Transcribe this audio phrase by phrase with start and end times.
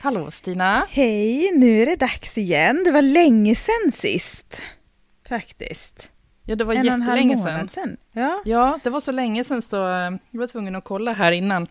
[0.00, 0.86] Hallå Stina!
[0.90, 2.82] Hej, nu är det dags igen.
[2.84, 4.62] Det var länge sen sist.
[5.28, 6.12] Faktiskt.
[6.44, 7.96] Ja, det var en jättelänge och en halv sedan.
[8.12, 8.42] Ja.
[8.44, 11.66] Ja, det var så länge sedan så eh, jag var tvungen att kolla här innan.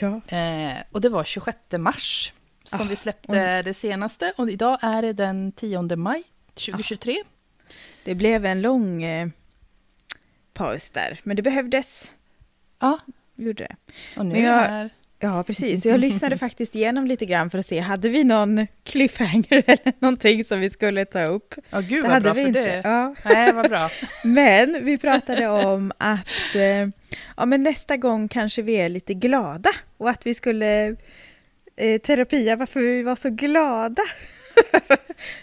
[0.00, 0.20] ja.
[0.36, 2.32] Eh, och det var 26 mars
[2.64, 4.32] som Ah, vi släppte det senaste.
[4.36, 6.22] Och idag är det den 10 maj
[6.54, 7.16] 2023.
[8.04, 9.28] Det blev en lång eh,
[10.52, 12.12] paus där, men det behövdes.
[12.78, 12.98] Ja,
[13.34, 13.76] Gjorde det.
[14.16, 14.90] och nu jag- är.
[15.22, 15.86] Ja, precis.
[15.86, 20.44] Jag lyssnade faktiskt igenom lite grann för att se, hade vi någon cliffhanger eller någonting
[20.44, 21.54] som vi skulle ta upp?
[21.70, 22.60] Ja, gud det vad bra för inte.
[22.60, 22.80] det.
[22.84, 23.14] Ja.
[23.24, 23.90] Nej, vad bra.
[24.24, 26.88] Men vi pratade om att eh,
[27.36, 30.96] ja, men nästa gång kanske vi är lite glada och att vi skulle
[31.76, 34.02] eh, terapia varför vi var så glada.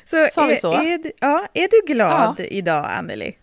[0.05, 0.73] så Sa vi är, så?
[0.73, 3.35] Är, du- ja, är du glad idag, Anneli?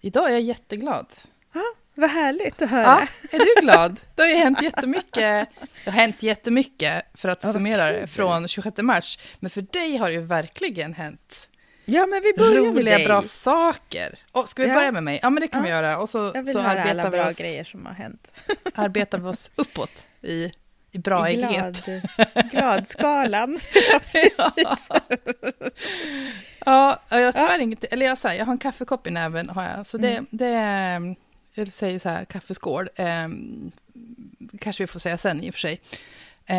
[0.00, 1.06] Idag är jag jätteglad.
[1.54, 1.62] Ja,
[1.94, 2.82] vad härligt att höra.
[2.82, 4.00] Ja, är du glad?
[4.14, 5.48] Det har ju hänt jättemycket.
[5.84, 9.18] Det har hänt jättemycket, för att Ja, summera det, från 26 mars.
[9.40, 11.48] Men för dig har det ju verkligen hänt
[11.84, 13.06] Ja, men vi börjar med roliga, dig.
[13.06, 14.14] bra saker.
[14.32, 14.74] Och ska vi Ja.
[14.74, 15.18] börja med mig?
[15.22, 15.76] Ja, men det kan vi Ja.
[15.76, 15.98] göra.
[15.98, 18.32] Och så, Jag vill så höra arbetar, alla vi bra oss, grejer som har hänt.
[18.74, 20.52] arbetar vi oss uppåt i, i
[20.92, 21.84] I braighet.
[21.84, 23.60] glad, gladskalan.
[24.56, 24.76] ja.
[26.64, 29.64] ja, jag har tyvärr inget, eller jag, säger, jag har en kaffekopp i näven, har
[29.76, 29.86] jag.
[29.86, 30.26] Så det, Mm.
[30.30, 31.16] det
[31.54, 32.88] jag säger så här, kaffeskål.
[32.94, 33.28] Eh,
[34.60, 35.80] kanske vi får säga sen i och för sig.
[36.46, 36.56] Eh,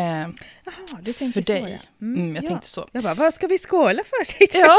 [0.64, 1.80] Jaha, du tänker för så, dig.
[1.98, 2.06] ja.
[2.06, 2.48] Mm, jag ja.
[2.48, 2.88] tänkte så.
[2.92, 4.36] Jag bara, vad ska vi skåla för?
[4.58, 4.78] Ja,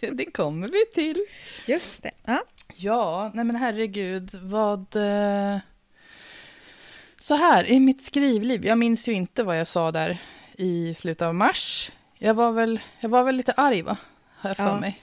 [0.12, 1.24] det kommer vi till.
[1.66, 2.10] Just det.
[2.24, 2.44] Ja.
[2.74, 4.96] Ja, nej men herregud, vad...
[4.96, 5.58] eh,
[7.20, 10.18] Så här, i mitt skrivliv, jag minns ju inte vad jag sa där
[10.56, 11.92] i slutet av mars.
[12.18, 13.96] Jag var väl, jag var väl lite arg, va?
[14.36, 14.80] Har jag för Ja.
[14.80, 15.02] mig.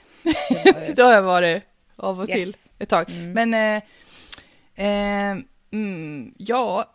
[0.96, 1.62] det har jag varit
[1.96, 2.70] av och till Yes.
[2.78, 3.10] ett tag.
[3.10, 3.32] Mm.
[3.32, 3.82] Men, eh,
[4.86, 5.36] eh,
[5.72, 6.90] mm, ja,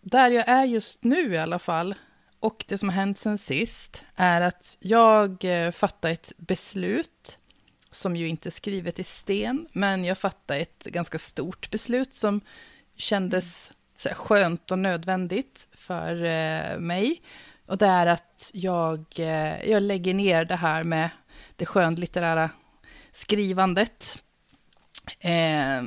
[0.00, 1.94] där jag är just nu i alla fall,
[2.40, 7.38] och det som har hänt sen sist, är att jag eh, fattade ett beslut
[7.90, 12.40] som ju inte är skrivet i sten, men jag fattade ett ganska stort beslut som
[12.96, 17.22] kändes så här, skönt och nödvändigt för eh, mig.
[17.66, 21.10] Och det är att jag, eh, jag lägger ner det här med
[21.56, 22.50] det skönlitterära
[23.20, 24.22] skrivandet.
[25.18, 25.82] Eh,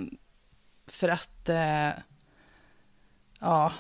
[0.88, 1.89] för att, eh,
[3.39, 3.73] ja,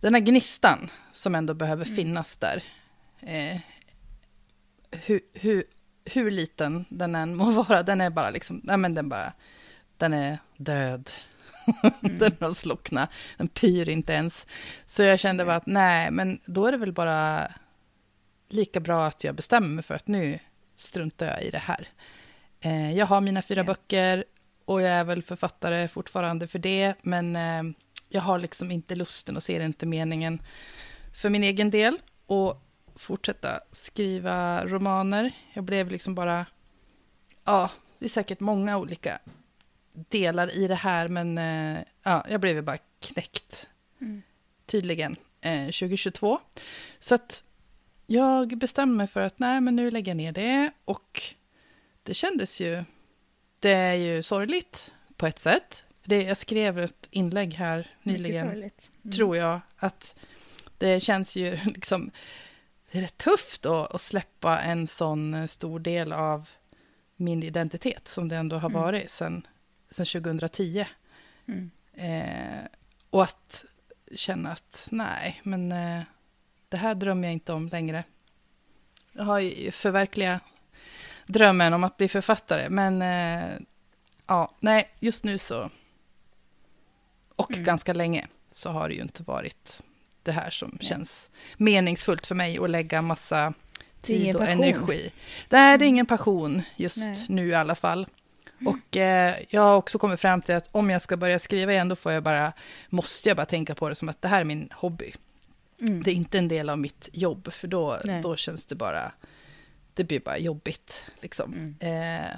[0.00, 2.62] den här gnistan som ändå behöver finnas där.
[3.20, 3.60] Eh,
[4.90, 5.64] hur, hur,
[6.04, 9.32] hur liten den än må vara, den är bara liksom, nej men den bara,
[9.96, 11.10] den är död.
[12.00, 14.46] den har slocknat, den pyr inte ens.
[14.86, 17.52] Så jag kände bara att nej, men då är det väl bara
[18.48, 20.38] lika bra att jag bestämmer mig för att nu
[20.74, 21.88] struntar jag i det här.
[22.60, 23.64] Eh, jag har mina fyra Ja.
[23.64, 24.24] böcker
[24.64, 27.62] och jag är väl författare fortfarande för det, men eh,
[28.08, 30.42] jag har liksom inte lusten och ser inte meningen
[31.14, 32.62] för min egen del och
[32.96, 35.32] fortsätta skriva romaner.
[35.52, 36.46] Jag blev liksom bara,
[37.44, 39.18] ja, det är säkert många olika
[39.92, 43.66] delar i det här, men eh, ja, jag blev ju bara knäckt,
[44.00, 44.22] Mm.
[44.66, 46.38] tydligen, eh, 2022.
[46.98, 47.42] Så att
[48.06, 51.22] jag bestämde mig för att nej, men nu lägger jag ner det och
[52.08, 52.84] det kändes ju,
[53.58, 55.84] det är ju sorgligt på ett sätt.
[56.04, 58.48] Det, jag skrev ett inlägg här nyligen.
[58.48, 58.70] Mm.
[59.16, 59.60] tror jag.
[59.76, 60.16] Att
[60.78, 62.10] det känns ju liksom
[62.90, 66.50] det är rätt tufft att, att släppa en sån stor del av
[67.16, 68.82] min identitet som det ändå har Mm.
[68.82, 69.46] varit sedan,
[69.90, 70.86] sedan 2010.
[71.46, 71.70] Mm.
[71.92, 72.64] Eh,
[73.10, 73.64] och att
[74.14, 76.02] känna att nej, men eh,
[76.68, 78.04] det här drömmer jag inte om längre.
[79.12, 80.42] Jag har ju förverkligat
[81.28, 83.56] drömmen om att bli författare, men eh,
[84.26, 85.70] ja, nej, just nu så
[87.36, 87.64] och Mm.
[87.64, 89.80] ganska länge så har det ju inte varit
[90.22, 90.88] det här som Nej.
[90.88, 93.52] känns meningsfullt för mig att lägga massa
[94.02, 94.64] tid och passion.
[94.64, 95.10] energi.
[95.48, 97.06] Det är det ingen passion just Nej.
[97.08, 97.18] Mm.
[97.28, 98.06] nu i alla fall.
[98.66, 101.88] Och eh, jag har också kommit fram till att om jag ska börja skriva igen,
[101.88, 102.52] då får jag bara,
[102.88, 105.12] måste jag bara tänka på det som att det här är min hobby.
[105.80, 106.02] Mm.
[106.02, 108.22] Det är inte en del av mitt jobb, för då, Nej.
[108.22, 109.12] då känns det bara,
[109.98, 111.04] det blir bara jobbigt.
[111.20, 111.52] Liksom.
[111.52, 111.76] Mm.
[111.80, 112.30] Eh,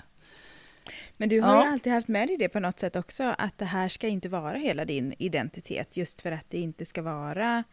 [1.16, 1.64] Men du har Ja.
[1.64, 4.28] ju alltid haft med dig det på något sätt också, att det här ska inte
[4.28, 7.64] vara hela din identitet, just för att det inte ska vara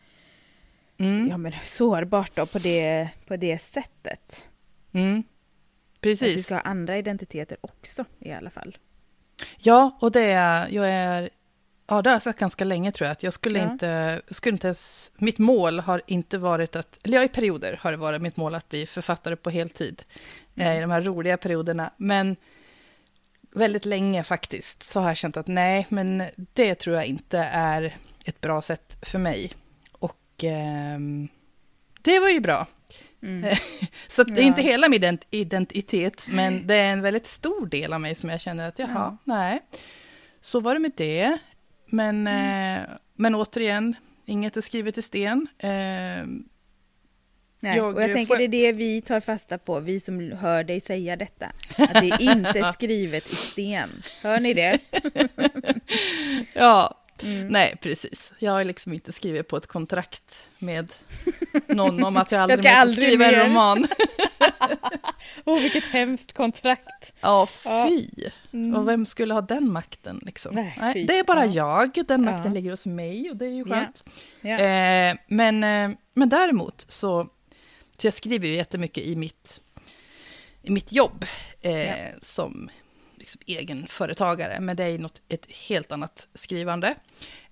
[0.98, 4.48] mm, ja, men sårbart då, på, det, på det sättet.
[4.92, 5.24] mm.
[6.01, 6.45] precis.
[6.45, 8.78] ska ha andra identiteter också i alla fall.
[9.57, 11.30] Ja, och det är, jag är,
[11.88, 13.72] ja det har jag sagt ganska länge tror jag, att jag skulle Ja.
[13.72, 17.92] inte, skulle inte ens, mitt mål har inte varit att, eller ja i perioder har
[17.92, 20.04] det varit mitt mål att bli författare på heltid,
[20.56, 22.36] eh, i de här roliga perioderna, men
[23.51, 27.98] väldigt länge faktiskt så har jag känt att nej, men det tror jag inte är
[28.25, 29.54] ett bra sätt för mig.
[29.92, 31.28] Och ehm,
[32.01, 32.68] det var ju bra.
[33.22, 33.56] Mm.
[34.07, 34.48] Så det är Ja.
[34.48, 38.30] inte hela min ident- identitet, men det är en väldigt stor del av mig som
[38.30, 39.18] jag känner att jaha, Ja.
[39.24, 39.60] nej,
[40.42, 41.38] så var det med det.
[41.88, 42.81] Men, Mm.
[42.84, 43.95] eh, men återigen,
[44.25, 45.48] inget är skrivet i sten.
[45.60, 45.69] Eh,
[47.60, 50.31] Nej, Jag och jag får- tänker det är det vi tar fasta på, vi som
[50.31, 51.45] hör dig säga detta.
[51.78, 53.89] Att det är inte skrivet i sten.
[54.22, 54.80] Hör ni det?
[56.54, 57.48] ja, Mm.
[57.48, 58.31] nej, precis.
[58.40, 60.94] Jag har liksom inte skrivit på ett kontrakt med
[61.68, 63.88] någon om att jag aldrig, ska mer får aldrig skriva en roman.
[65.46, 67.14] Åh, vilket hemskt kontrakt.
[67.19, 67.88] Ja, Ja.
[67.90, 68.10] fy.
[68.54, 68.75] Mm.
[68.75, 70.19] Och vem skulle ha den makten?
[70.25, 70.56] Liksom?
[70.56, 71.86] Nej, Nej, det är bara Ja.
[71.96, 72.06] jag.
[72.08, 72.54] Den makten Ja.
[72.54, 74.04] ligger hos mig och det är ju skönt.
[74.42, 77.30] Eh, men, eh, men däremot så,
[77.98, 79.62] så jag skriver ju jättemycket i mitt,
[80.64, 81.25] i mitt jobb
[81.62, 82.69] eh, som
[83.28, 86.96] liksom egen företagare, men det är något, ett helt annat skrivande.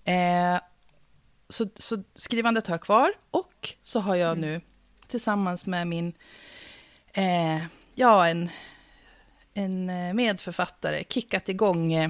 [0.03, 0.59] Eh,
[1.49, 4.61] så, så skrivandet har jag kvar och så har jag nu
[5.07, 6.13] tillsammans med min,
[7.13, 7.63] eh,
[7.95, 8.49] ja en,
[9.53, 12.09] en eh, medförfattare kickat igång eh,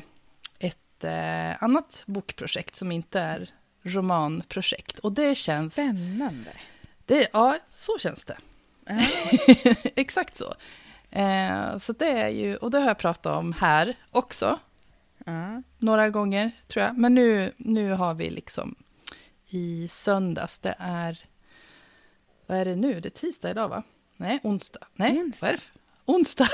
[0.60, 3.50] ett eh, annat bokprojekt som inte är
[3.82, 5.00] romanprojekt.
[5.00, 5.74] Och det känns...
[5.74, 6.52] Spännande.
[7.06, 8.38] Det, ja, så känns det.
[8.86, 9.02] Ja.
[9.96, 10.54] Exakt så.
[11.16, 14.60] Eh, så det är ju, och det har jag pratat om här också,
[15.26, 15.62] Ja.
[15.78, 16.98] några gånger tror jag.
[16.98, 18.76] Men nu, nu har vi liksom
[19.50, 21.26] i söndags, det är,
[22.46, 23.00] vad är det nu?
[23.00, 23.84] Det är tisdag idag va?
[24.18, 24.80] Nej, onsdag.
[24.94, 25.46] Nej, Onsdag.
[25.48, 25.64] vad är det?
[26.06, 26.48] Onsdag.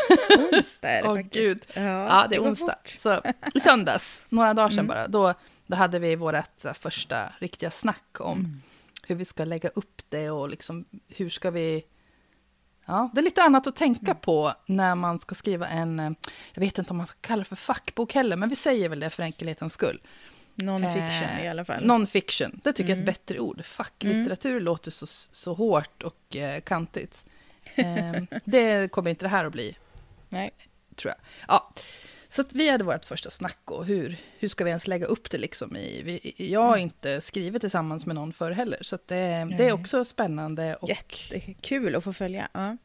[0.54, 1.34] Onsdag är det Åh faktiskt.
[1.34, 1.66] gud.
[1.74, 2.76] Ja, Ja, det är onsdag.
[2.84, 2.88] fort.
[2.98, 3.22] Så
[3.54, 4.88] i söndags, några dagar sedan Mm.
[4.88, 5.34] bara, då,
[5.68, 8.62] då hade vi vårt eh, första riktiga snack om Mm.
[9.08, 11.84] hur vi ska lägga upp det och liksom hur ska vi...
[12.86, 14.18] Ja, det är lite annat att tänka Mm.
[14.22, 16.12] på när man ska skriva en, eh,
[16.54, 19.00] jag vet inte om man ska kalla det för fackbok heller, men vi säger väl
[19.00, 20.02] det för enkelhetens skull.
[20.56, 21.84] Non-fiction Eh, i alla fall.
[21.86, 23.10] Non-fiction, det tycker jag är Mm.
[23.10, 23.66] ett bättre ord.
[23.66, 27.26] Facklitteratur låter så, så hårt och eh, kantigt.
[27.76, 28.14] Eh,
[28.46, 29.78] det kommer inte det här att bli
[30.30, 30.52] Nej.
[30.96, 31.20] tror jag.
[31.48, 31.70] Ja,
[32.32, 35.38] så vi hade vårt första snack och hur, hur ska vi ens lägga upp det
[35.38, 36.02] liksom i...
[36.04, 40.06] Vi, jag har inte skrivit tillsammans med någon förr heller, så det, det är också
[40.06, 40.76] spännande.
[40.76, 42.50] Och, Jättekul att få följa.
[42.54, 42.78] Ja.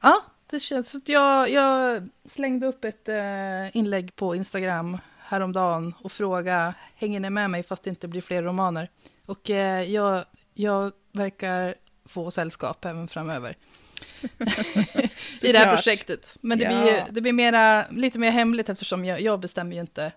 [0.00, 0.90] Ja, det känns...
[0.90, 7.20] Så att jag, jag slängde upp ett eh, inlägg på Instagram häromdagen och frågade, hänger
[7.20, 8.90] ni med mig fast det inte blir fler romaner?
[9.26, 10.24] Och eh, jag,
[10.54, 11.74] jag verkar
[12.04, 13.56] få sällskap även framöver.
[15.42, 16.36] I det här projektet.
[16.40, 16.82] Men det, Ja.
[16.82, 20.12] blir, det blir mera, lite mer hemligt eftersom jag, jag bestämmer ju inte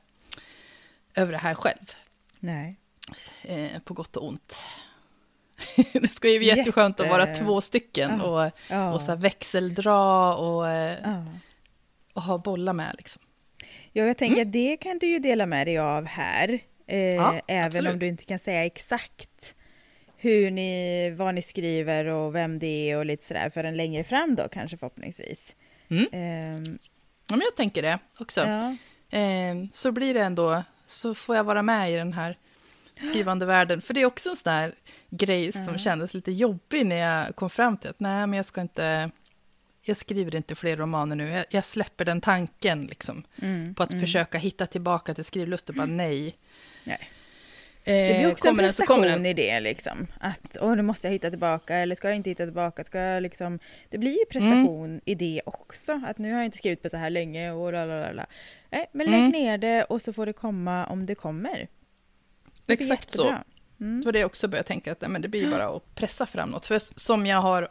[1.16, 1.92] över det här själv.
[2.40, 2.76] Nej.
[3.44, 4.60] Eh, på gott och ont.
[5.94, 8.46] det ska ju bli jätteskönt att vara Jätte- två stycken Ja.
[8.46, 8.94] och, Ja.
[8.94, 11.24] och så här växeldra och, eh,
[12.14, 12.96] och ha bollar med.
[12.98, 13.22] Liksom.
[13.92, 16.60] Ja, jag tänker att det kan du ju dela med dig av här.
[16.88, 17.94] Eh, Ja, även absolut.
[17.94, 19.56] om du inte kan säga exakt
[20.22, 24.36] hur ni, vad ni skriver och vem det är och lite sådär förrän längre fram
[24.36, 25.56] då kanske förhoppningsvis.
[25.90, 26.08] Mm.
[26.12, 26.78] Ehm,
[27.30, 28.42] Ja, men jag tänker det också.
[28.42, 28.76] ja.
[29.20, 32.38] Eh, så blir det ändå, så får jag vara med i den här
[33.10, 33.82] skrivande världen.
[33.82, 34.74] För det är också en sån där
[35.10, 35.78] grej som Ja.
[35.78, 39.12] kändes lite jobbig när jag kom fram till att nej, men jag ska inte,
[39.82, 41.30] jag skriver inte fler romaner nu.
[41.30, 44.02] Jag, jag släpper den tanken liksom, Mm, på att mm.
[44.02, 45.76] försöka hitta tillbaka till skrivlusten.
[45.76, 46.36] Bara nej.
[46.84, 47.10] Nej.
[47.84, 49.26] Eh, Det blir också en den prestation den.
[49.26, 50.08] i det liksom.
[50.20, 52.84] Att åh, nu måste jag hitta tillbaka eller ska jag inte hitta tillbaka?
[52.84, 53.60] Ska jag liksom...
[53.90, 55.02] Det blir ju prestation Mm.
[55.06, 56.02] i det också.
[56.08, 58.26] Att nu har jag inte skrivit på så här länge och la la la, la.
[58.70, 59.32] Nej, men lägg Mm.
[59.32, 61.68] ner det och så får det komma om det kommer.
[62.66, 63.18] Det Exakt så.
[63.22, 63.44] jättebra.
[63.78, 64.02] Det Mm.
[64.02, 66.66] var det jag också började tänka, att men det blir bara att pressa fram något.
[66.66, 67.68] För som jag har,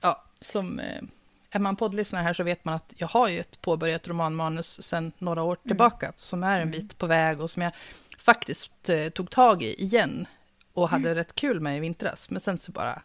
[0.00, 1.02] ja, som eh,
[1.50, 5.12] är man poddlyssnare här så vet man att jag har ju ett påbörjat romanmanus sedan
[5.18, 6.70] några år tillbaka, som är en Mm.
[6.70, 7.72] bit på väg och som jag
[8.20, 10.26] faktiskt eh, tog tag i igen
[10.72, 11.14] och hade Mm.
[11.14, 12.30] rätt kul med i vintras.
[12.30, 13.02] Men sen så bara,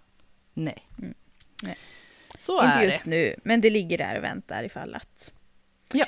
[0.53, 0.88] nej.
[0.98, 1.13] Mm.
[1.63, 1.77] Nej.
[2.39, 3.10] Så Inte är just det.
[3.10, 5.31] nu, men det ligger där och väntar ifall att.
[5.93, 6.05] Ja.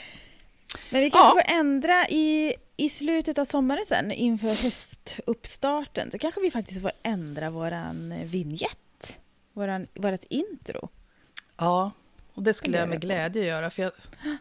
[0.89, 1.43] Men vi kanske Ja.
[1.47, 6.91] får ändra i, i slutet av sommaren sen inför höstuppstarten så kanske vi faktiskt får
[7.03, 9.19] ändra våran vignett.
[9.53, 10.89] Våran, vårat intro.
[11.57, 11.91] Ja,
[12.33, 13.69] och det skulle jag med glädje göra.
[13.69, 13.91] För jag...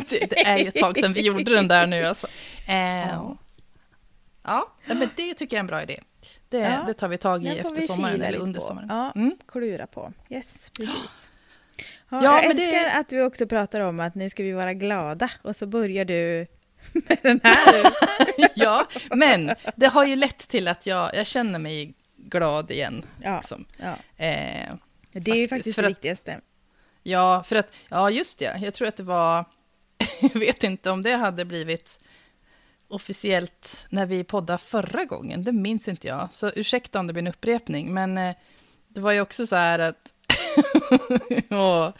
[0.08, 2.04] det, det är ju ett tag sedan vi gjorde den där nu.
[2.04, 2.26] Alltså.
[2.66, 2.74] Eh,
[3.08, 3.36] Ja.
[4.42, 4.72] Ja.
[4.86, 6.00] men det tycker jag är en bra idé.
[6.48, 8.66] Det, Ja, det tar vi tag i efter sommaren eller under på.
[8.66, 8.88] sommaren.
[8.90, 9.36] Ja, Mm.
[9.48, 10.12] klura på.
[10.30, 11.30] Yes, precis.
[12.08, 14.52] Ja, Ja, jag men det- älskar att vi också pratar om att nu ska vi
[14.52, 16.46] vara glada och så börjar du
[16.92, 17.92] med den här.
[18.54, 23.04] ja, men det har ju lett till att jag, jag känner mig glad igen.
[23.22, 23.64] Ja, Liksom.
[23.76, 24.24] ja.
[24.24, 24.74] Eh,
[25.12, 26.40] Det är ju Faktiskt, det att- viktigaste.
[27.02, 29.44] ja, för att, ja just det, jag tror att det var,
[30.20, 31.98] jag vet inte om det hade blivit
[32.92, 36.28] officiellt när vi poddade förra gången, det minns inte jag.
[36.32, 38.34] Så ursäkta om det blir en upprepning, men eh,
[38.88, 40.12] det var ju också så här att...
[41.50, 41.98] och,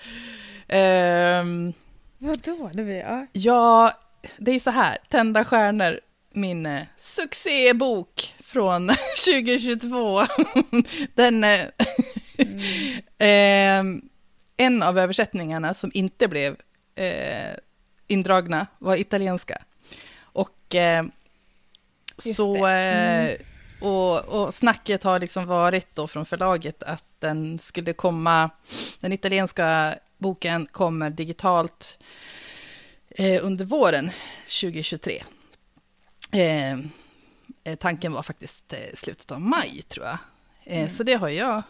[0.69, 1.73] ehm,
[2.19, 2.71] Vadå?
[2.75, 3.27] Det blir, ja.
[3.33, 3.93] Ja,
[4.37, 6.01] det är så här, Tända stjärnor,
[6.33, 8.89] min eh, succébok från
[9.27, 10.21] 2022.
[11.15, 11.61] Den, eh,
[13.29, 13.85] eh,
[14.57, 16.57] en av översättningarna som inte blev
[16.95, 17.57] eh,
[18.07, 19.63] indragna var italienska.
[20.75, 21.05] Eh,
[22.19, 22.61] så, det.
[22.61, 23.27] Mm.
[23.29, 23.37] eh,
[23.89, 28.51] och, och snacket har liksom varit då från förlaget att den skulle komma,
[29.01, 31.99] den italienska boken kommer digitalt
[33.11, 34.11] eh, under våren
[34.61, 35.23] 2023.
[36.33, 36.73] Eh,
[37.65, 40.19] eh, tanken var faktiskt eh, slutet av maj, tror jag.
[40.65, 41.63] Eh, Så det har jag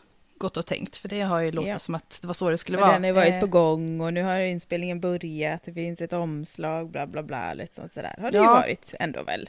[0.42, 1.68] gått och tänkt, för det har ju låtit.
[1.70, 1.78] Ja.
[1.78, 2.92] som att det var så det skulle Och vara.
[2.92, 6.90] den har varit Eh, på gång och nu har inspelningen börjat, det finns ett omslag,
[6.90, 8.14] bla bla bla, liksom sådär.
[8.20, 8.42] Har det Ja.
[8.44, 9.48] ju varit ändå väl.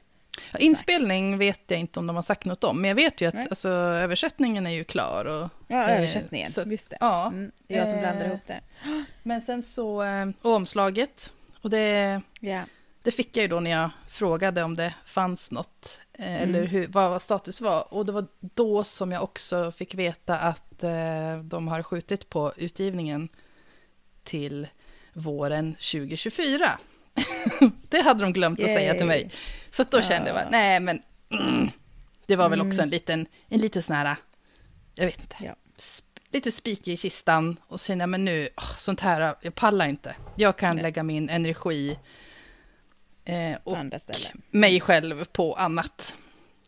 [0.53, 3.27] ja, Inspelning vet jag inte om de har sagt något om, men jag vet ju
[3.27, 3.47] att Nej.
[3.50, 5.25] alltså, översättningen är ju klar.
[5.25, 6.97] Och, Ja, Eh, översättningen, så- just det.
[7.00, 8.59] ja, Mm, det är jag som blandar Eh, ihop det.
[9.23, 12.62] Men sen så, eh, och omslaget, och det, Ja.
[13.03, 16.34] det fick jag ju då när jag frågade om det fanns något, eh, Mm.
[16.50, 17.93] eller hur, vad, status var.
[17.93, 22.53] Och det var då som jag också fick veta att eh, de har skjutit på
[22.58, 23.29] utgivningen
[24.24, 24.67] till
[25.13, 26.79] våren 2024.
[27.89, 29.08] det hade de glömt att säga till Yay.
[29.08, 29.32] mig.
[29.72, 30.50] Så då kände jag bara, Ja.
[30.51, 31.70] nej men, mm,
[32.25, 32.84] det var väl också Mm.
[32.84, 34.15] en liten, en liten sån här,
[34.96, 35.55] jag vet inte, Ja.
[35.77, 37.58] sp- lite spik i kistan.
[37.67, 40.15] Och så kände jag, men nu, åh, sånt här, jag pallar inte.
[40.36, 40.84] Jag kan Nej.
[40.84, 42.00] lägga min energi
[43.25, 43.77] eh, och
[44.51, 46.15] mig själv på annat.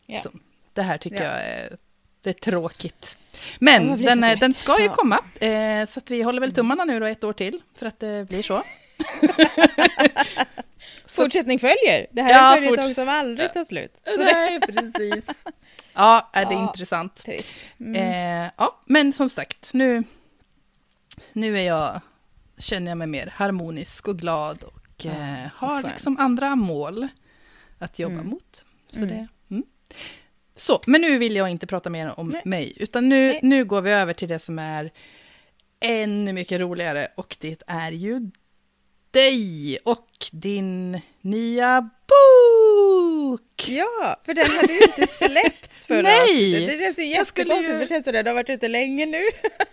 [0.06, 0.22] Ja.
[0.22, 0.30] Så,
[0.74, 1.24] det här tycker Ja.
[1.24, 1.78] jag är,
[2.22, 3.18] det är tråkigt.
[3.60, 4.94] Men blir den, är- den ska ju Ja.
[4.94, 8.28] komma, eh, så vi håller väl tummarna nu då ett år till för att det
[8.30, 8.64] blir så.
[11.08, 12.08] Fortsättning följer!
[12.12, 13.92] Det här Ja, är ett företag fort- som aldrig tar slut.
[14.04, 15.30] Så det Nej, precis.
[15.94, 16.64] Ja, är det Ja.
[16.64, 17.24] intressant.
[17.28, 17.42] är.
[17.80, 17.96] Mm.
[18.46, 20.04] Eh, ja, men som sagt, nu,
[21.34, 22.02] nu är jag,
[22.58, 24.64] känner jag mig mer harmonisk och glad
[25.00, 25.88] och eh, har skönt.
[25.94, 27.08] liksom andra mål
[27.80, 28.28] att jobba Mm.
[28.28, 28.66] mot.
[28.90, 29.10] Så, Mm.
[29.10, 29.64] det, mm.
[30.56, 32.42] så, men nu vill jag inte prata mer om Nej.
[32.46, 33.40] mig, utan nu, Nej.
[33.44, 34.92] nu går vi över till det som är
[35.80, 38.30] ännu mycket roligare och det är ju
[39.12, 43.66] dig och din nya bok!
[43.68, 46.22] Ja, för den hade ju inte släppts förra Nej!
[46.24, 46.68] avsnittet.
[46.68, 49.24] Det känns ju jättekonstigt, ju- det känns som den har varit ute länge nu.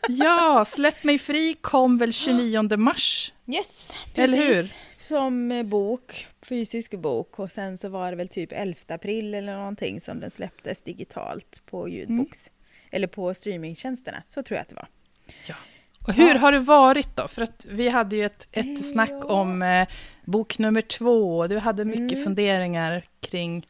[0.09, 3.33] Ja, Släpp mig fri kom väl 29 mars?
[3.47, 4.77] Yes, Eller precis.
[5.13, 9.57] Som eh, bok, fysisk bok och sen så var det väl typ 11 april eller
[9.57, 12.53] någonting som den släpptes digitalt på ljudboks.
[12.91, 14.89] Eller på streamingtjänsterna, så tror jag att det var.
[15.49, 15.55] Ja.
[16.07, 16.39] Och hur Ja.
[16.41, 17.29] har det varit då?
[17.29, 18.77] För att vi hade ju ett, ett Ja.
[18.77, 19.89] snack om eh,
[20.25, 21.39] bok nummer två.
[21.39, 22.25] och Du hade mycket Mm.
[22.25, 23.67] funderingar kring...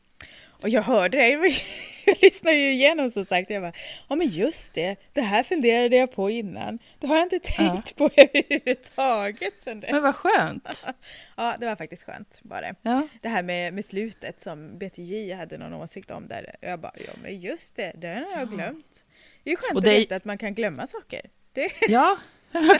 [0.62, 1.28] Och jag hörde det,
[2.04, 3.50] jag- lyssnade ju igenom som sagt.
[3.50, 3.73] Jag bara,
[4.09, 6.78] ja men just det, det här funderade jag på innan.
[6.99, 9.90] Det har jag inte tänkt på överhuvudtaget sen dess.
[9.92, 10.87] Men vad skönt!
[11.37, 12.75] Ja, det var faktiskt skönt var det.
[12.83, 13.09] Ja.
[13.21, 16.57] Det här med, med slutet som BTJ hade någon åsikt om där.
[16.61, 19.04] Jag bara, ja men just det, det har jag glömt.
[19.45, 21.21] Det är skönt Och att det- veta att man kan glömma saker.
[21.52, 22.16] Det, Ja, ja,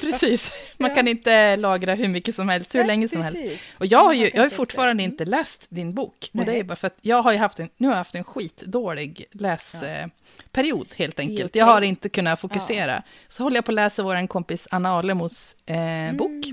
[0.01, 0.53] precis.
[0.79, 0.95] Man Ja.
[0.95, 3.41] kan inte lagra hur mycket som helst, hur Nej, länge som helst.
[3.41, 3.61] precis.
[3.79, 6.31] Och jag har ju Ja, jag har fortfarande inte läst din bok.
[6.33, 6.63] Och det är Nej.
[6.65, 10.87] bara för att jag har ju haft en, nu har jag haft en skitdålig läsperiod
[10.97, 11.45] helt är enkelt.
[11.51, 11.59] okej.
[11.59, 13.03] Jag har inte kunnat fokusera.
[13.29, 16.45] Så håller jag på att läsa vår kompis Anna Alemos eh, bok,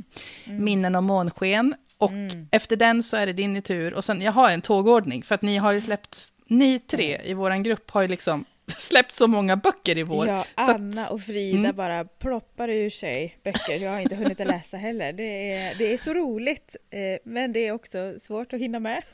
[0.45, 1.75] Minnen om månsken.
[1.97, 2.47] Och Mm.
[2.51, 3.93] efter den så är det din tur.
[3.93, 7.33] Och sen, jag har en tågordning, för att ni har ju släppt, ni tre i
[7.33, 8.45] vår grupp har ju liksom
[8.77, 10.27] släppt så många böcker i vår.
[10.27, 11.75] Ja, så att- Anna och Frida Mm.
[11.75, 13.75] bara ploppar ur sig böcker.
[13.75, 15.13] Jag har inte hunnit att läsa heller.
[15.13, 19.03] Det är, det är så roligt, eh, men det är också svårt att hinna med.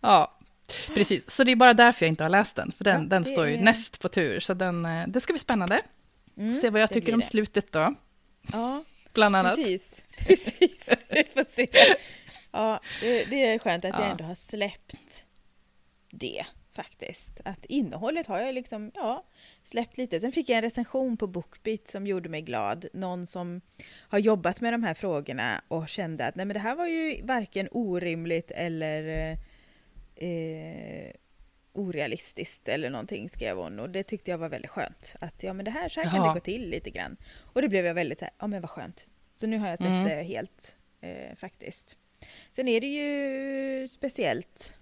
[0.00, 0.38] Ja,
[0.94, 1.30] precis.
[1.30, 3.46] Så det är bara därför jag inte har läst den, för den, Ja, den står
[3.48, 4.40] ju är- näst på tur.
[4.40, 5.80] Så den, eh, det ska bli spännande.
[6.36, 7.26] Mm, Se vad jag tycker om det.
[7.26, 7.94] slutet då,
[8.52, 9.56] Ja, bland annat.
[9.56, 10.04] precis.
[10.18, 11.66] Precis, vi får se.
[12.52, 14.10] Ja, det, är skönt att jag Ja.
[14.10, 15.24] ändå har släppt
[16.10, 17.40] det faktiskt.
[17.44, 19.24] Att innehållet har jag liksom, ja,
[19.62, 20.20] släppt lite.
[20.20, 22.86] Sen fick jag en recension på Bookbeat som gjorde mig glad.
[22.92, 23.60] Någon som
[23.96, 27.22] har jobbat med de här frågorna och kände att nej men det här var ju
[27.22, 29.30] varken orimligt eller
[30.16, 31.10] eh,
[31.72, 35.14] orealistiskt eller någonting skrev hon och det tyckte jag var väldigt skönt.
[35.20, 37.16] Att ja men det här, så här kan det gå till lite grann.
[37.36, 39.06] Och det blev jag väldigt så här, ja men vad skönt.
[39.32, 40.08] Så nu har jag släppt Mm.
[40.08, 41.96] det helt eh, faktiskt.
[42.52, 44.76] Sen är det ju speciellt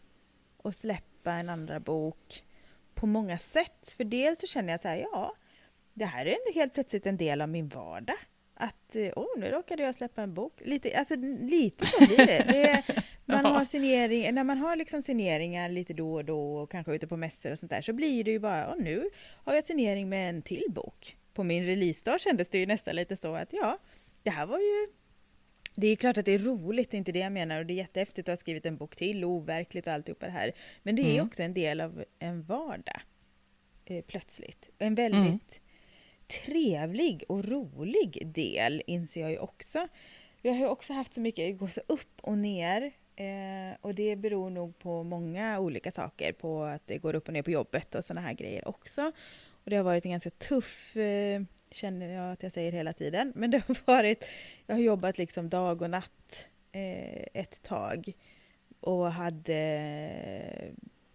[0.65, 2.45] att släppa en andra bok
[2.95, 3.95] på många sätt.
[3.97, 5.35] För dels så känner jag så här, ja,
[5.95, 8.17] det här är helt plötsligt en del av min vardag.
[8.55, 10.53] Att, åh, nu råkade jag släppa en bok.
[10.65, 12.45] Lite, alltså, lite så blir det.
[12.49, 16.71] det är, man har signering, när man har liksom signeringar lite då och då och
[16.71, 19.11] kanske ute på mässor och sånt där så blir det ju bara, och nu
[19.45, 21.17] har jag signering med en till bok.
[21.35, 23.79] På min releasedag kändes det ju nästan lite så att ja,
[24.23, 24.89] det här var ju
[25.75, 27.59] det är klart att det är roligt, det är inte det jag menar.
[27.59, 30.33] Och det är jättehäftigt att ha skrivit en bok till, och overkligt och alltihopa det
[30.33, 30.53] här.
[30.83, 31.27] Men det är Mm.
[31.27, 33.01] också en del av en vardag.
[33.85, 34.71] Eh, plötsligt.
[34.79, 35.39] En väldigt Mm.
[36.27, 39.89] trevlig och rolig del inser jag ju också.
[40.43, 42.93] Jag har ju också haft så mycket, det går så upp och ner.
[43.17, 46.33] Eh, och det beror nog på många olika saker.
[46.33, 49.13] På att det går upp och ner på jobbet och sådana här grejer också.
[49.65, 51.43] Och det har varit en ganska tuff, eh,
[51.75, 53.33] känner jag att jag säger hela tiden.
[53.37, 54.25] Men det har varit,
[54.67, 58.13] jag har jobbat liksom dag och natt eh, ett tag.
[58.81, 59.55] Och hade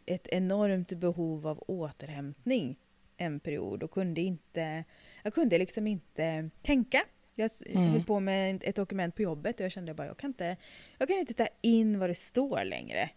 [0.06, 2.76] ett enormt behov av återhämtning
[3.18, 4.84] en period och kunde inte,
[5.24, 7.04] jag kunde liksom inte tänka.
[7.36, 7.88] Jag Mm.
[7.88, 10.58] höll på med ett dokument på jobbet och jag kände bara jag kan inte,
[10.98, 13.10] jag kan inte ta in vad det står längre.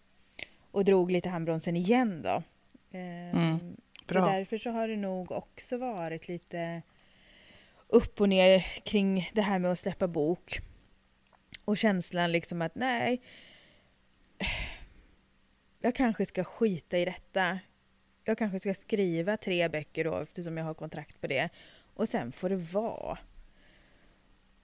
[0.70, 2.42] Och drog lite handbromsen igen då.
[2.92, 3.76] Ehm, Mm.
[4.08, 4.26] Så Bra.
[4.26, 6.82] därför så har det nog också varit lite
[7.90, 10.60] upp och ner kring det här med att släppa bok.
[11.64, 13.22] Och känslan liksom att nej,
[15.80, 17.58] jag kanske ska skita i detta.
[18.24, 21.48] Jag kanske ska skriva tre böcker då eftersom jag har kontrakt på det.
[21.94, 23.18] Och sen får det vara.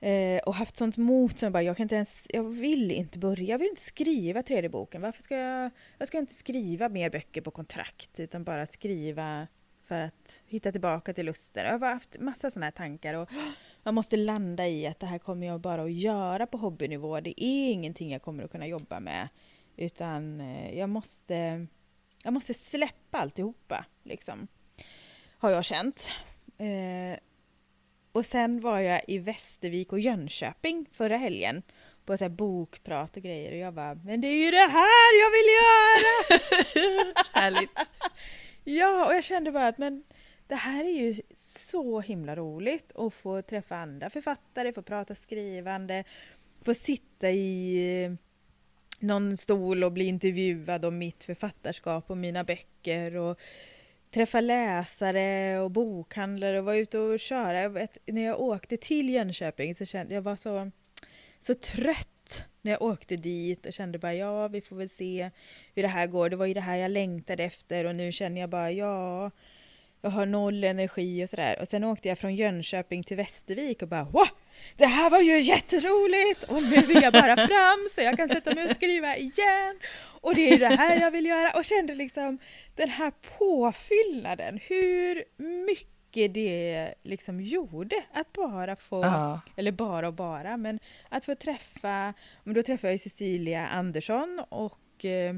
[0.00, 3.18] Eh, och haft sånt mot som jag bara, jag kan inte ens, jag vill inte
[3.18, 5.02] börja, jag vill inte skriva tredje boken.
[5.02, 9.46] Varför ska jag, jag ska inte skriva mer böcker på kontrakt utan bara skriva
[9.86, 11.66] för att hitta tillbaka till lusten.
[11.66, 13.30] Jag har haft massa sådana här tankar och
[13.82, 17.20] jag måste landa i att det här kommer jag bara att göra på hobbynivå.
[17.20, 19.28] Det är ingenting jag kommer att kunna jobba med
[19.76, 21.66] utan eh, jag måste,
[22.24, 24.48] jag måste släppa alltihopa liksom.
[25.38, 26.10] Har jag känt.
[26.58, 27.18] Eh,
[28.12, 31.62] och sen var jag i Västervik och Jönköping förra helgen
[32.04, 35.20] på så här bokprat och grejer och jag bara, men det är ju det här
[35.20, 37.12] jag vill göra!
[37.40, 37.70] Härligt.
[38.68, 40.04] Ja, och jag kände bara att men
[40.46, 46.04] det här är ju så himla roligt att få träffa andra författare, få prata skrivande,
[46.62, 48.12] få sitta i eh,
[49.00, 53.40] någon stol och bli intervjuad om mitt författarskap och mina böcker och
[54.10, 57.62] träffa läsare och bokhandlare och vara ute och köra.
[57.62, 60.70] Jag vet, när jag åkte till Jönköping så kände jag var så,
[61.40, 62.15] så trött
[62.66, 65.30] när jag åkte dit och kände bara ja, vi får väl se
[65.74, 66.30] hur det här går.
[66.30, 69.30] Det var ju det här jag längtade efter och nu känner jag bara ja,
[70.00, 71.60] jag har noll energi och sådär.
[71.60, 74.28] Och sen åkte jag från Jönköping till Västervik och bara wow,
[74.76, 78.54] det här var ju jätteroligt och nu vill jag bara fram så jag kan sätta
[78.54, 79.80] mig och skriva igen.
[80.20, 82.38] Och det är det här jag vill göra och kände liksom
[82.74, 85.24] den här påfyllnaden, hur
[85.66, 89.40] mycket det liksom gjorde att bara få Ja.
[89.56, 95.04] eller bara och bara, men att få träffa, men då träffade jag Cecilia Andersson och
[95.04, 95.36] eh,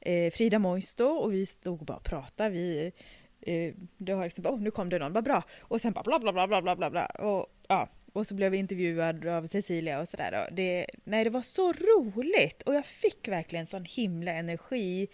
[0.00, 2.50] eh, Frida Moisto och vi stod och bara och pratade.
[2.50, 2.92] Vi,
[3.40, 5.42] eh, det var liksom, oh, nu kom det någon, vad bra.
[5.60, 7.06] Och sen bara bla bla bla bla bla bla bla.
[7.06, 10.48] Och, ja, och så blev vi intervjuad av Cecilia och sådär.
[10.52, 15.08] Det, nej, det var så roligt och jag fick verkligen sån himla energi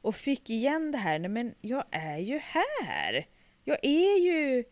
[0.00, 3.26] och fick igen det här, nej men jag är ju här.
[3.64, 4.64] Jag är ju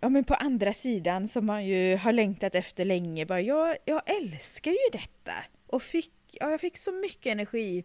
[0.00, 3.26] ja, men på andra sidan som man ju har längtat efter länge.
[3.26, 5.32] Bara, jag, jag älskar ju detta.
[5.66, 7.84] Och fick, ja, jag fick så mycket energi.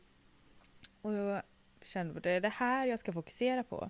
[1.02, 1.42] Och jag
[1.84, 3.90] kände att det är det här jag ska fokusera på.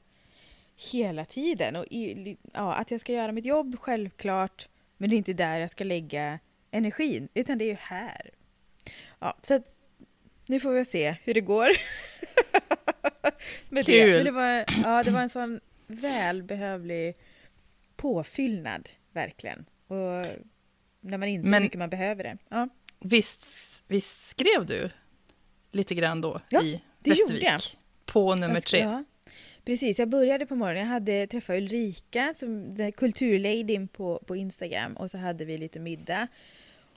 [0.91, 1.75] Hela tiden.
[1.75, 4.69] Och i, ja, att jag ska göra mitt jobb, självklart.
[4.97, 6.39] Men det är inte där jag ska lägga
[6.71, 7.29] energin.
[7.33, 8.31] Utan det är ju här.
[9.19, 9.77] Ja, så att,
[10.45, 11.69] nu får vi se hur det går.
[13.69, 14.03] Med det.
[14.03, 14.15] Kul.
[14.15, 17.15] Men det, var, ja, det var en sån välbehövlig
[17.95, 19.65] påfyllnad, verkligen.
[19.87, 20.25] Och
[21.01, 22.37] när man inser Men- hur mycket man behöver det.
[22.49, 24.89] Ja, Visst, visst skrev du
[25.71, 27.77] lite grann då Ja, i det Västervik?
[28.05, 28.79] På nummer Alltså, tre?
[28.79, 29.03] Ja.
[29.65, 30.81] Precis, jag började på morgonen.
[30.83, 35.79] Jag hade träffat Ulrika, som den kulturladyn på, på Instagram, och så hade vi lite
[35.79, 36.27] middag.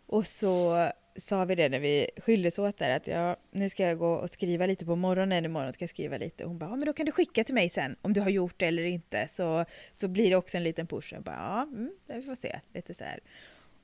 [0.07, 3.99] Och så sa vi det när vi skildes åt där, att jag, nu ska jag
[3.99, 6.45] gå och skriva lite på morgonen, imorgon ska jag skriva lite.
[6.45, 8.31] Och hon bara, ja, men då kan du skicka till mig sen, om du har
[8.31, 11.13] gjort det eller inte, så, så blir det också en liten push.
[11.13, 13.21] Jag bara, ja, mm, vi får se, lite så här.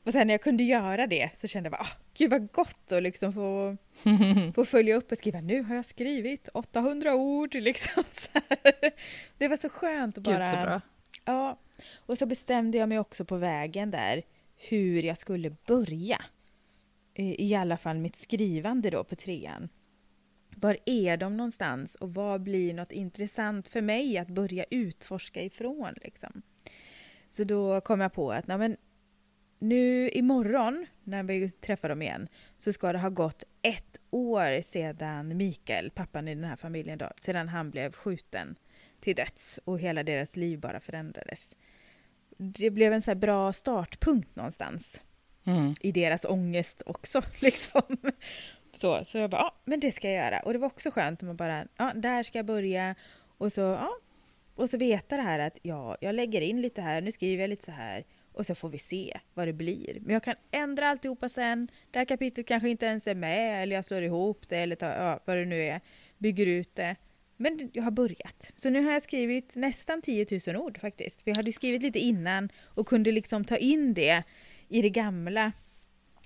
[0.05, 2.93] Och sen när jag kunde göra det så kände jag bara, ah, gud vad gott
[2.93, 3.77] att liksom få,
[4.55, 8.03] få följa upp och skriva, nu har jag skrivit 800 ord, liksom.
[8.11, 8.93] Så här.
[9.39, 10.51] Det var så skönt att Gud bara...
[10.51, 10.81] så bra.
[11.25, 11.59] Ja,
[11.97, 14.23] och så bestämde jag mig också på vägen där
[14.57, 16.25] hur jag skulle börja.
[17.15, 19.69] Eh, I alla fall mitt skrivande då på trean.
[20.57, 25.95] Var är de någonstans och vad blir något intressant för mig att börja utforska ifrån
[26.03, 26.43] liksom.
[27.29, 28.77] Så då kom jag på att men,
[29.59, 35.37] nu imorgon när vi träffar dem igen så ska det ha gått ett år sedan
[35.37, 38.57] Mikael, pappan i den här familjen då, sedan han blev skjuten
[39.01, 41.55] till döds och hela deras liv bara förändrades.
[42.37, 45.03] Det blev en så här bra startpunkt någonstans
[45.45, 45.75] Mm.
[45.81, 47.23] i deras ångest också.
[47.39, 47.83] Liksom.
[48.73, 50.41] Så, så jag bara, ja, men det ska jag göra.
[50.41, 52.95] Och det var också skönt att man bara, ja, där ska jag börja.
[53.39, 53.91] Och så, ja,
[54.55, 57.51] och så veta det här att ja, jag lägger in lite här, nu skriver jag
[57.51, 58.05] lite så här.
[58.33, 59.99] Och så får vi se vad det blir.
[60.01, 61.69] Men jag kan ändra alltihopa sen.
[61.91, 64.91] Det här kapitlet kanske inte ens är med, eller jag slår ihop det, eller tar,
[64.91, 65.81] ja, vad det nu är.
[66.19, 66.97] Bygger ut det.
[67.37, 68.53] Men jag har börjat.
[68.57, 71.23] Så nu har jag skrivit nästan 10 000 ord faktiskt.
[71.23, 74.25] För jag hade skrivit lite innan och kunde liksom ta in det
[74.75, 75.53] i det gamla.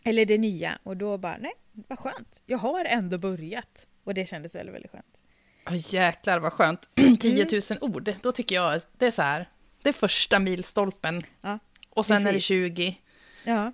[0.04, 0.78] Eller det nya.
[0.82, 2.42] Och då bara, nej, vad skönt.
[2.46, 3.86] Jag har ändå börjat.
[4.04, 5.18] Och det kändes väldigt, väldigt skönt.
[5.66, 6.88] Oh, jäklar vad skönt.
[7.20, 9.48] 10 000 ord, då tycker jag det är så här.
[9.82, 11.22] Det är första milstolpen.
[11.40, 11.58] Ja,
[11.90, 12.44] och sen är det precis.
[12.46, 12.98] 20.
[13.44, 13.72] Ja,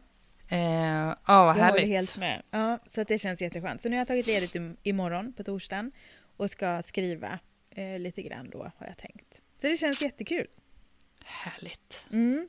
[0.49, 1.87] Eh, ja, vad jag härligt.
[1.87, 2.43] helt med.
[2.51, 3.81] Ja, så att det känns jätteskönt.
[3.83, 5.93] Så nu har jag tagit ledigt im- imorgon på torsdagen
[6.37, 7.39] och ska skriva
[7.71, 9.41] eh, lite grann då, har jag tänkt.
[9.61, 10.47] Så det känns jättekul.
[11.25, 12.05] Härligt.
[12.13, 12.49] Mm.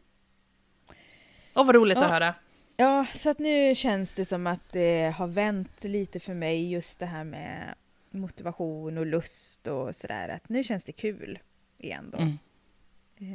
[1.55, 2.05] Och vad roligt Ja.
[2.05, 2.33] att höra.
[2.77, 6.99] Ja, så att nu känns det som att det har vänt lite för mig just
[6.99, 7.75] det här med
[8.11, 10.29] motivation och lust och sådär.
[10.29, 11.39] Att nu känns det kul
[11.77, 12.17] igen då.
[12.17, 12.37] Mm.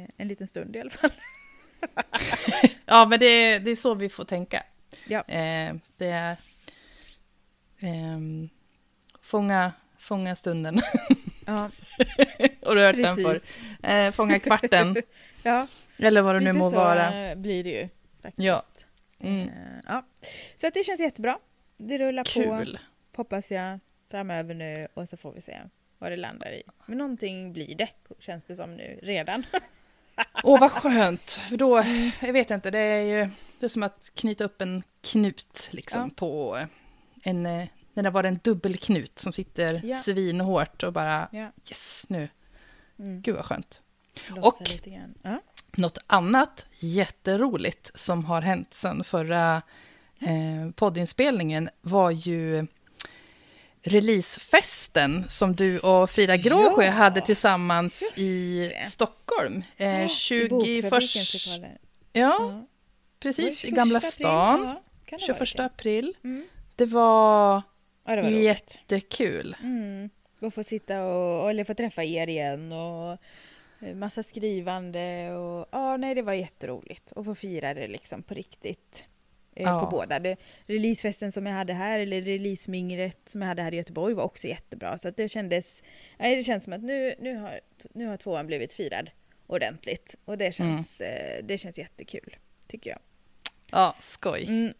[0.03, 1.11] Eh, En liten stund i alla fall.
[2.85, 4.63] Ja, men det, det är så vi får tänka.
[5.07, 5.21] Ja.
[5.21, 6.35] Eh, det är...
[7.79, 8.49] ehm,
[9.21, 10.81] fånga, fånga stunden.
[11.45, 11.65] Ja,
[12.61, 13.39] och du har hört den för.
[13.89, 14.95] Eh, fånga kvarten.
[15.43, 17.29] Ja, eller vad det nu lite må så vara.
[17.29, 17.89] eh, blir det ju
[18.21, 18.45] faktiskt.
[18.45, 18.61] Ja.
[19.19, 19.49] Mm.
[19.49, 19.53] Eh,
[19.87, 20.05] ja.
[20.55, 21.39] Så att det känns jättebra.
[21.77, 22.79] Det rullar på, Kul.
[23.15, 23.79] hoppas jag,
[24.11, 25.61] framöver nu och så får vi se
[25.97, 26.63] vad det landar i.
[26.85, 29.43] Men någonting blir det, känns det som nu redan.
[30.43, 31.31] Åh, vad skönt.
[31.31, 31.83] För då,
[32.21, 33.29] jag vet inte, det är ju
[33.59, 36.09] det är som att knyta upp en knut liksom Ja.
[36.15, 36.57] på
[37.23, 37.43] en...
[37.93, 39.95] När det var en dubbelknut som sitter Ja.
[39.95, 41.51] svinhårt och bara Ja.
[41.69, 42.29] yes, nu.
[42.99, 43.21] Mm.
[43.21, 43.81] Gud vad skönt.
[44.29, 44.87] Lossa Och-.
[45.21, 45.41] Ja.
[45.77, 49.61] Något annat jätteroligt som har hänt sedan förra
[50.19, 52.67] eh, poddinspelningen var ju
[53.83, 58.71] releasefesten som du och Frida Gråsjö Ja, hade tillsammans just i.
[58.87, 59.63] Stockholm.
[59.77, 60.49] Eh, Ja, i 21...
[60.49, 61.77] bokfabrikens lokaler.
[62.13, 62.65] Ja, Ja.
[63.19, 63.65] precis.
[63.65, 64.11] I Gamla 21 april?
[64.11, 64.59] stan.
[64.65, 65.65] Ja, kan det ha 21 varit det.
[65.65, 66.13] april.
[66.23, 66.47] Mm.
[66.75, 67.61] Det var
[68.05, 69.55] Ja, det var jättekul.
[69.63, 70.09] Mm.
[70.39, 73.17] Och få sitta och, eller få träffa er igen och
[73.95, 79.07] massa skrivande och ja, nej det var jätteroligt att få fira det liksom på riktigt.
[79.55, 79.79] Eh, Ja.
[79.79, 80.19] På båda.
[80.19, 84.23] Det, releasefesten som jag hade här, eller releasemingret som jag hade här i Göteborg var
[84.23, 84.97] också jättebra.
[84.97, 85.83] Så att det kändes,
[86.19, 87.59] nej, det känns som att nu, nu, har,
[87.93, 89.09] nu har tvåan blivit firad
[89.47, 90.15] ordentligt.
[90.25, 92.35] Och det känns, eh, det känns jättekul,
[92.67, 92.99] tycker jag.
[93.71, 94.45] Ja, skoj.
[94.47, 94.73] Mm.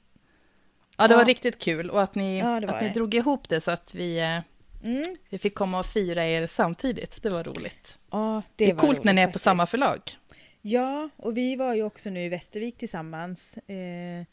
[0.97, 1.27] Ja, det var Ja.
[1.27, 2.93] riktigt kul och att ni, Ja, var att ni det.
[2.93, 4.39] drog ihop det så att vi, eh,
[4.83, 5.03] Mm.
[5.29, 7.23] vi fick komma och fira er samtidigt.
[7.23, 7.97] Det var roligt.
[8.11, 9.99] Ja, Det, det, är var coolt när ni är roligt på samma förlag.
[10.61, 14.25] Ja, och vi var ju också nu i Västervik tillsammans eh,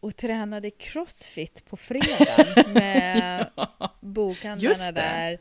[0.00, 5.40] och tränade crossfit på fredagen med Just bokhandlarna där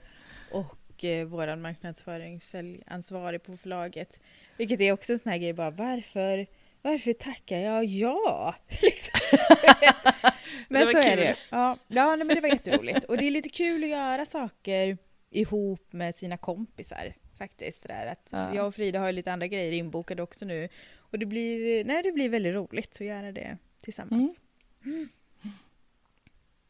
[0.52, 4.22] och eh, vår marknadsföringsansvarig på förlaget.
[4.58, 6.48] Vilket är också en sån här grej, bara varför,
[6.82, 8.56] varför tackar jag ja?
[8.82, 9.20] Liksom.
[10.68, 11.18] men så är kul.
[11.18, 11.38] det.
[11.50, 13.04] Ja, ja nej, men det var jätteroligt.
[13.04, 14.98] Och det är lite kul att göra saker
[15.30, 17.88] ihop med sina kompisar faktiskt.
[17.88, 18.08] Där.
[18.08, 18.56] Att Ja.
[18.56, 20.70] Jag och Frida har ju lite andra grejer inbokade också nu.
[20.98, 24.39] Och det blir, nej, det blir väldigt roligt att göra det tillsammans.
[24.86, 25.10] Mm.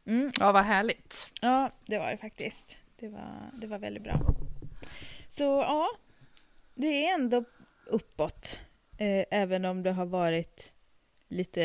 [0.05, 0.31] Mm.
[0.39, 1.31] Ja, vad härligt.
[1.41, 2.77] Ja, det var det faktiskt.
[2.99, 4.19] Det var, det var väldigt bra.
[5.27, 5.89] Så ja,
[6.75, 7.43] det är ändå
[7.85, 8.59] uppåt.
[9.01, 10.73] Eh, även om det har varit
[11.27, 11.61] lite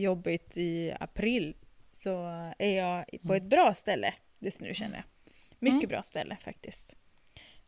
[0.00, 1.56] jobbigt i april
[1.92, 2.26] så
[2.58, 5.04] är jag på ett bra ställe just nu känner jag.
[5.58, 5.88] Mycket Mm.
[5.88, 6.92] bra ställe faktiskt.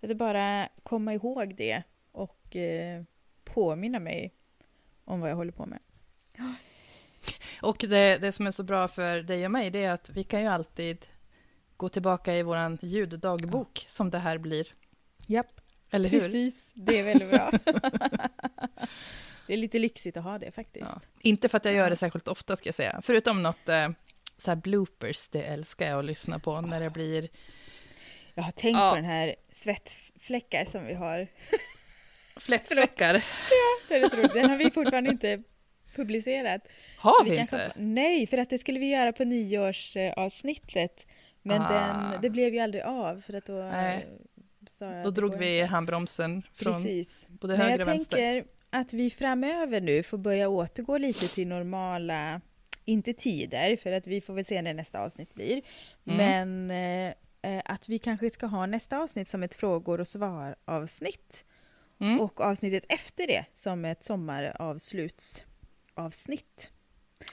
[0.03, 3.03] Att bara komma ihåg det och eh,
[3.45, 4.35] påminna mig
[5.05, 5.79] om vad jag håller på med.
[7.63, 10.25] Och det, det som är så bra för dig och mig, det är att vi
[10.25, 11.07] kan ju alltid
[11.77, 14.67] gå tillbaka i våran ljuddagbok som det här blir.
[15.27, 15.60] Japp,
[15.91, 16.21] Eller hur?
[16.21, 16.71] precis.
[16.75, 17.51] Det är väldigt bra.
[19.47, 20.91] det är lite lyxigt att ha det faktiskt.
[20.95, 21.01] Ja.
[21.21, 21.91] Inte för att jag gör Ja.
[21.91, 23.01] det särskilt ofta, ska jag säga.
[23.03, 23.89] Förutom något eh,
[24.39, 27.29] så här bloopers, det älskar jag att lyssna på när det blir...
[28.35, 28.91] Jag har tänkt Ja.
[28.91, 31.27] på den här svettfläckar som vi har.
[32.37, 33.25] Flättsveckar.
[33.89, 34.35] Det är så roligt.
[34.35, 35.43] Den har vi fortfarande inte
[35.97, 36.63] publicerat.
[36.99, 37.73] Har vi, kanske- inte?
[37.77, 41.07] Nej, för att det skulle vi göra på nyårsavsnittet.
[41.43, 41.73] Men Ah.
[42.13, 44.07] den, det blev ju aldrig av för att då Nej.
[44.79, 47.27] Sa jag Då drog vi handbromsen från Precis.
[47.29, 48.17] både höger jag och vänster.
[48.17, 52.41] tänker att vi framöver nu får börja återgå lite till normala,
[52.85, 55.63] inte tider, för att vi får väl se när nästa avsnitt blir.
[56.07, 56.17] Mm.
[56.17, 57.15] Men eh,
[57.57, 61.45] eh, att vi kanske ska ha nästa avsnitt som ett frågor och svar avsnitt.
[62.01, 62.21] Mm.
[62.21, 66.73] Och avsnittet efter det som ett sommaravslutsavsnitt.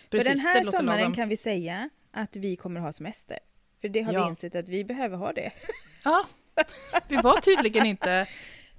[0.10, 1.14] Precis, För den här sommaren lagom.
[1.16, 3.40] kan vi säga att vi kommer ha semester.
[3.82, 4.30] För det har vi Ja.
[4.30, 5.52] insett att vi behöver ha det.
[6.04, 6.26] Ja,
[7.08, 8.28] vi var tydligen inte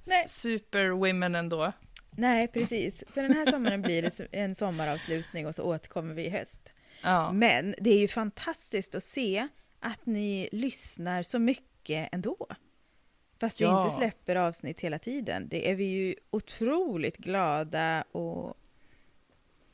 [0.05, 0.25] Nej.
[0.29, 1.73] superwomen ändå.
[2.11, 3.05] Nej, precis.
[3.09, 6.61] Så den här sommaren blir det en sommaravslutning och så återkommer vi i höst.
[7.03, 7.33] Ja.
[7.33, 9.49] Men det är ju fantastiskt att se
[9.81, 12.47] att ni lyssnar så mycket ändå.
[13.41, 13.85] Fast vi Ja.
[13.85, 15.49] inte släpper avsnitt hela tiden.
[15.49, 18.57] Det är vi ju otroligt glada och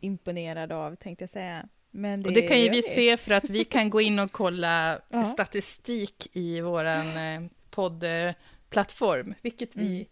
[0.00, 1.68] imponerade av, tänkte jag säga.
[1.90, 4.98] Det, Och det kan ju vi se för att vi kan gå in och kolla
[5.08, 5.24] Ja.
[5.32, 7.42] statistik i våran eh,
[7.74, 10.04] poddplattform, vilket vi Mm.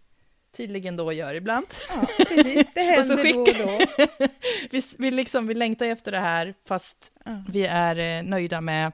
[0.56, 1.66] tydligen då gör ibland.
[1.88, 2.66] Ja, precis.
[2.74, 4.26] Det Och så händer då och då.
[4.70, 7.44] Vi, vi, liksom, vi längtar efter det här, fast Ja.
[7.48, 8.92] vi är eh, nöjda med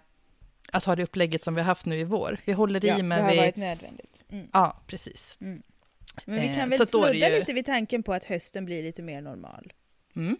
[0.73, 2.39] att ha det upplägget som vi har haft nu i vår.
[2.45, 3.37] Vi håller i, Ja, det men har vi...
[3.37, 4.23] varit nödvändigt.
[4.29, 4.49] Mm.
[4.53, 5.37] Ja, precis.
[5.39, 5.63] Men
[6.25, 9.03] vi Eh, kan väl det snudda ju- lite vid tanken på att hösten blir lite
[9.03, 9.73] mer normal.
[10.17, 10.37] Mm,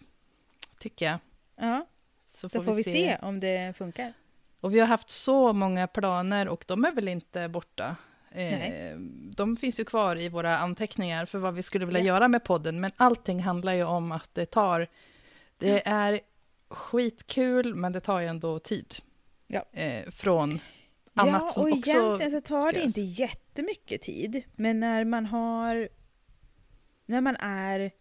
[0.79, 1.17] tycker jag.
[1.55, 1.85] Ja,
[2.27, 4.13] Så så får vi se om det funkar.
[4.61, 7.95] Och vi har haft så många planer och de är väl inte borta.
[8.31, 8.97] Eh,
[9.35, 12.05] de finns ju kvar i våra anteckningar för vad vi skulle vilja Ja.
[12.05, 12.79] göra med podden.
[12.79, 14.87] Men allting handlar ju om att det tar...
[15.57, 16.19] Det är
[16.69, 18.95] skitkul, men det tar ju ändå tid.
[19.47, 19.65] Ja.
[19.71, 20.59] Eh, från
[21.13, 21.91] annat ja, som och också...
[21.91, 24.43] egentligen så tar det inte jättemycket tid.
[24.55, 25.89] Men när man har...
[27.05, 27.91] När man är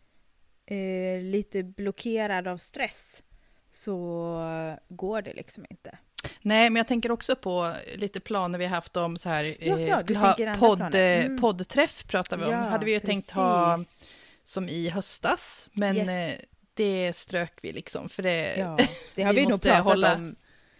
[0.66, 3.22] eh, lite blockerad av stress
[3.70, 5.98] så går det liksom inte.
[6.42, 9.56] Nej, men jag tänker också på lite planer vi har haft om så här...
[9.60, 11.20] Ja, ja, du skulle ha podd, planer.
[11.24, 11.40] Mm.
[11.40, 12.52] poddträff pratar vi om.
[12.54, 14.08] hade vi ju tänkt ha precis.
[14.44, 16.08] som i höstas, men Yes.
[16.08, 16.40] eh,
[16.74, 18.08] det strök vi liksom.
[18.08, 18.78] För det, Ja,
[19.14, 20.36] det har vi vi, nog pratat hålla- om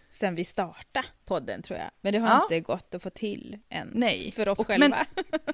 [0.09, 1.89] sen vi startade podden tror jag.
[2.01, 2.43] Men det har Ja.
[2.43, 3.91] inte gått att få till än.
[3.93, 4.31] Nej.
[4.35, 5.05] För oss Och- själva.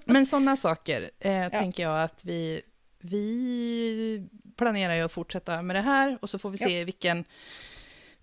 [0.05, 2.61] Men sådana saker eh, tänker jag att vi,
[2.99, 7.25] vi planerar ju att fortsätta med det här och så får vi se i vilken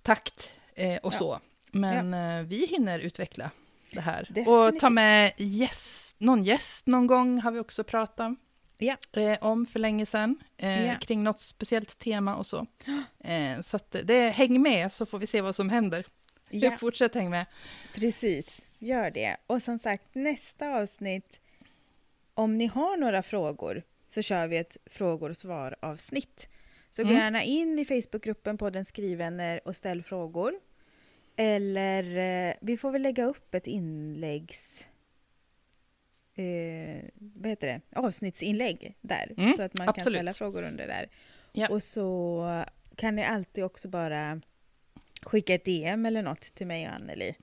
[0.02, 1.18] takt eh, och Ja.
[1.18, 1.38] så.
[1.72, 3.50] Men eh, vi hinner utveckla
[3.92, 4.22] det här.
[4.30, 4.80] Och Definitivt.
[4.80, 8.32] ta med gäst, någon gäst någon gång har vi också pratat
[8.78, 8.96] Ja.
[9.12, 10.36] eh, om för länge sedan.
[10.56, 10.94] Eh, Ja.
[11.00, 12.66] Kring något speciellt tema och så.
[13.20, 16.04] Eh, så att det, häng med så får vi se vad som händer.
[16.50, 17.46] Ja, Fortsätt häng med.
[17.94, 18.68] precis.
[18.78, 19.36] Gör det.
[19.46, 21.38] Och som sagt, nästa avsnitt,
[22.34, 26.48] om ni har några frågor så kör vi ett frågor och svar avsnitt.
[26.90, 27.20] Så gå Mm.
[27.22, 30.54] gärna in i Facebookgruppen på den skrivvänner och ställ frågor.
[31.36, 32.16] Eller
[32.48, 34.86] eh, vi får väl lägga upp ett inläggs...
[36.34, 37.80] Eh, vad heter det?
[37.98, 39.34] Avsnittsinlägg där.
[39.36, 40.16] Mm, så att man kan absolut.
[40.16, 41.08] ställa frågor under där.
[41.52, 41.68] Ja.
[41.68, 42.64] Och så
[42.96, 44.40] kan ni alltid också bara
[45.22, 47.34] skicka ett DM eller något till mig och Anneli.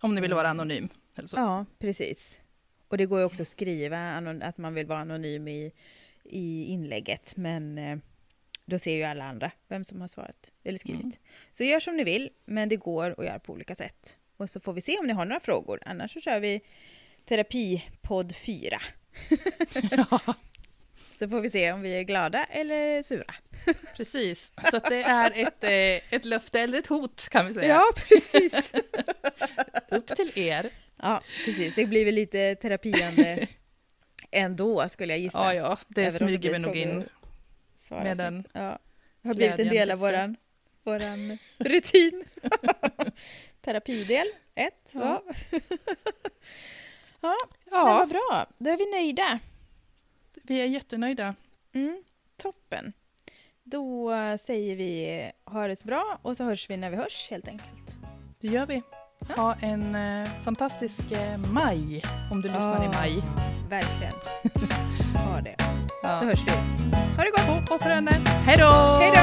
[0.00, 0.88] Om ni vill vara anonym.
[1.16, 1.36] Eller så.
[1.36, 2.40] Ja, precis.
[2.88, 3.98] Och det går ju också att skriva
[4.42, 5.72] att man vill vara anonym i,
[6.24, 7.98] i inlägget, men eh,
[8.70, 11.02] då ser ju alla andra vem som har svarat eller skrivit.
[11.02, 11.16] Mm.
[11.52, 14.16] Så gör som ni vill, men det går att göra på olika sätt.
[14.36, 16.60] Och så får vi se om ni har några frågor, annars så kör vi
[17.24, 18.80] terapipodd 4.
[19.90, 20.20] Ja.
[21.18, 23.34] Så får vi se om vi är glada eller sura.
[23.96, 27.68] Precis, så det är ett, eh, ett löfte eller ett hot kan vi säga.
[27.68, 28.72] Ja, precis.
[29.90, 30.70] Upp till er.
[30.96, 31.74] ja, precis.
[31.74, 33.48] Det blir väl lite terapiande
[34.30, 35.38] ändå, skulle jag gissa.
[35.38, 37.04] Ja, ja, det Även smyger vi nog in.
[37.90, 38.78] Svara med den Ja.
[39.22, 40.06] Det har blivit en del av sig.
[40.12, 40.36] våran,
[40.82, 42.24] våran rutin.
[43.60, 44.80] Terapidel, ett.
[44.92, 44.98] Så.
[45.20, 45.22] Ja.
[47.20, 47.36] Ja.
[47.70, 49.38] Men vad Ja, bra, då är vi nöjda.
[50.42, 51.34] vi är jättenöjda.
[51.72, 52.02] Mm,
[52.36, 52.92] toppen.
[53.62, 57.48] Då säger vi ha det så bra och så hörs vi när vi hörs helt
[57.48, 57.94] enkelt.
[58.40, 58.82] Det gör vi.
[59.36, 62.92] Ha en eh, fantastisk eh, maj, om du lyssnar i Ja.
[62.92, 63.22] maj.
[63.68, 64.12] Verkligen.
[65.26, 65.56] Ha det.
[66.02, 66.16] Så Ja.
[66.26, 66.50] hörs vi.
[67.16, 67.66] Ha det gott!
[67.68, 68.12] På återhörande.
[68.46, 68.70] Hej då!
[69.00, 69.20] Hej då!